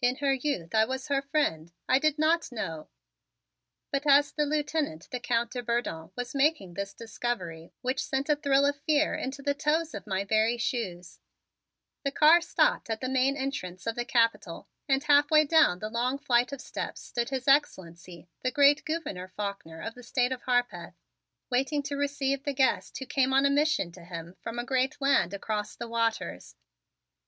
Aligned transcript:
In 0.00 0.18
her 0.18 0.32
youth 0.32 0.76
I 0.76 0.84
was 0.84 1.08
her 1.08 1.20
friend. 1.20 1.72
I 1.88 1.98
did 1.98 2.20
not 2.20 2.52
know" 2.52 2.88
but 3.90 4.06
as 4.06 4.30
the 4.30 4.46
Lieutenant, 4.46 5.08
the 5.10 5.18
Count 5.18 5.50
de 5.50 5.60
Bourdon, 5.60 6.12
was 6.14 6.36
making 6.36 6.74
this 6.74 6.94
discovery 6.94 7.72
which 7.80 8.00
sent 8.04 8.28
a 8.28 8.36
thrill 8.36 8.64
of 8.64 8.76
fear 8.82 9.16
into 9.16 9.42
the 9.42 9.52
toes 9.52 9.92
of 9.92 10.06
my 10.06 10.22
very 10.22 10.56
shoes, 10.56 11.18
the 12.04 12.12
car 12.12 12.40
stopped 12.40 12.88
at 12.88 13.00
the 13.00 13.08
main 13.08 13.36
entrance 13.36 13.88
of 13.88 13.96
the 13.96 14.04
Capitol 14.04 14.68
and 14.88 15.02
halfway 15.02 15.42
down 15.44 15.80
the 15.80 15.90
long 15.90 16.16
flight 16.16 16.52
of 16.52 16.60
steps 16.60 17.00
stood 17.02 17.30
His 17.30 17.48
Excellency, 17.48 18.28
the 18.42 18.52
great 18.52 18.84
Gouverneur 18.84 19.26
Faulkner 19.26 19.80
of 19.82 19.96
the 19.96 20.04
State 20.04 20.30
of 20.30 20.42
Harpeth, 20.42 20.94
waiting 21.50 21.82
to 21.82 21.96
receive 21.96 22.44
the 22.44 22.54
guest 22.54 22.96
who 22.98 23.06
came 23.06 23.34
on 23.34 23.44
a 23.44 23.50
mission 23.50 23.90
to 23.90 24.04
him 24.04 24.36
from 24.40 24.60
a 24.60 24.64
great 24.64 25.00
land 25.00 25.34
across 25.34 25.74
the 25.74 25.88
waters. 25.88 26.54